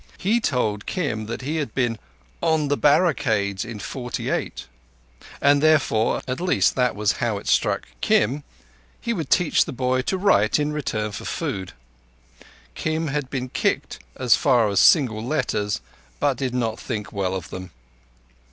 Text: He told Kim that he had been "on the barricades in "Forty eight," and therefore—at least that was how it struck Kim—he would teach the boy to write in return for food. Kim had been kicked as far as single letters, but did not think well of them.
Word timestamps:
He 0.17 0.39
told 0.39 0.87
Kim 0.87 1.27
that 1.27 1.43
he 1.43 1.57
had 1.57 1.75
been 1.75 1.99
"on 2.41 2.69
the 2.69 2.75
barricades 2.75 3.63
in 3.63 3.77
"Forty 3.77 4.31
eight," 4.31 4.65
and 5.39 5.61
therefore—at 5.61 6.41
least 6.41 6.73
that 6.75 6.95
was 6.95 7.11
how 7.21 7.37
it 7.37 7.47
struck 7.47 7.87
Kim—he 8.01 9.13
would 9.13 9.29
teach 9.29 9.63
the 9.65 9.71
boy 9.71 10.01
to 10.01 10.17
write 10.17 10.57
in 10.57 10.73
return 10.73 11.11
for 11.11 11.25
food. 11.25 11.73
Kim 12.73 13.09
had 13.09 13.29
been 13.29 13.49
kicked 13.49 13.99
as 14.15 14.35
far 14.35 14.67
as 14.69 14.79
single 14.79 15.23
letters, 15.23 15.81
but 16.19 16.35
did 16.37 16.55
not 16.55 16.79
think 16.79 17.13
well 17.13 17.35
of 17.35 17.51
them. 17.51 17.69